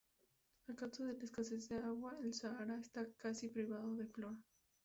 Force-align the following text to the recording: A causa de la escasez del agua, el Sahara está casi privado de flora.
A 0.67 0.73
causa 0.73 1.03
de 1.05 1.13
la 1.15 1.23
escasez 1.23 1.69
del 1.69 1.83
agua, 1.83 2.17
el 2.23 2.33
Sahara 2.33 2.79
está 2.79 3.05
casi 3.17 3.49
privado 3.49 3.93
de 3.93 4.07
flora. 4.07 4.35